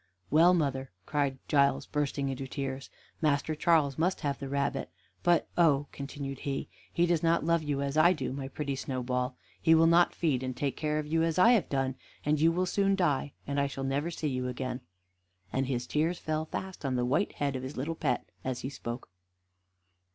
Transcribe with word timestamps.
"Well, 0.31 0.55
mother," 0.55 0.89
cried 1.05 1.37
Giles, 1.47 1.85
bursting 1.85 2.29
into 2.29 2.47
tears, 2.47 2.89
"Master 3.21 3.53
Charles 3.53 3.99
must 3.99 4.21
have 4.21 4.39
the 4.39 4.49
rabbit. 4.49 4.89
But 5.21 5.47
oh!" 5.59 5.89
continued 5.91 6.39
he, 6.39 6.69
"he 6.91 7.05
does 7.05 7.21
not 7.21 7.45
love 7.45 7.61
you 7.61 7.83
as 7.83 7.97
I 7.97 8.11
do, 8.11 8.33
my 8.33 8.47
pretty 8.47 8.75
Snowball; 8.75 9.35
he 9.61 9.75
will 9.75 9.85
not 9.85 10.15
feed 10.15 10.41
and 10.41 10.57
take 10.57 10.75
care 10.75 10.97
of 10.97 11.05
you 11.05 11.21
as 11.21 11.37
I 11.37 11.51
have 11.51 11.69
done, 11.69 11.93
and 12.25 12.41
you 12.41 12.51
will 12.51 12.65
soon 12.65 12.95
die, 12.95 13.33
and 13.45 13.59
I 13.59 13.67
shall 13.67 13.83
never 13.83 14.09
see 14.09 14.27
you 14.29 14.47
again." 14.47 14.81
And 15.53 15.67
his 15.67 15.85
tears 15.85 16.17
fell 16.17 16.45
fast 16.45 16.83
on 16.83 16.95
the 16.95 17.05
white 17.05 17.33
head 17.33 17.55
of 17.55 17.61
his 17.61 17.77
little 17.77 17.93
pet 17.93 18.27
as 18.43 18.61
he 18.61 18.71
spoke. 18.71 19.07